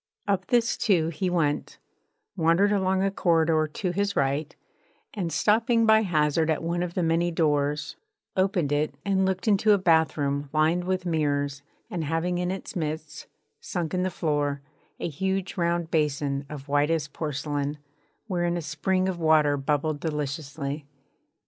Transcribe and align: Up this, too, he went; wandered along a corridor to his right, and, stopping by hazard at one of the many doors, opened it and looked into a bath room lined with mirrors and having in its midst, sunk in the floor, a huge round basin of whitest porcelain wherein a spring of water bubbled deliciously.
Up 0.27 0.47
this, 0.47 0.77
too, 0.77 1.09
he 1.09 1.29
went; 1.29 1.77
wandered 2.35 2.71
along 2.71 3.03
a 3.03 3.11
corridor 3.11 3.67
to 3.71 3.91
his 3.91 4.15
right, 4.15 4.55
and, 5.13 5.31
stopping 5.31 5.85
by 5.85 6.01
hazard 6.01 6.49
at 6.49 6.63
one 6.63 6.81
of 6.81 6.95
the 6.95 7.03
many 7.03 7.29
doors, 7.29 7.97
opened 8.35 8.71
it 8.71 8.95
and 9.05 9.27
looked 9.27 9.47
into 9.47 9.73
a 9.73 9.77
bath 9.77 10.17
room 10.17 10.49
lined 10.53 10.85
with 10.85 11.05
mirrors 11.05 11.61
and 11.87 12.03
having 12.03 12.39
in 12.39 12.49
its 12.49 12.75
midst, 12.75 13.27
sunk 13.59 13.93
in 13.93 14.01
the 14.01 14.09
floor, 14.09 14.61
a 14.99 15.07
huge 15.07 15.55
round 15.55 15.91
basin 15.91 16.47
of 16.49 16.67
whitest 16.67 17.13
porcelain 17.13 17.77
wherein 18.25 18.57
a 18.57 18.61
spring 18.63 19.07
of 19.07 19.19
water 19.19 19.55
bubbled 19.55 19.99
deliciously. 19.99 20.87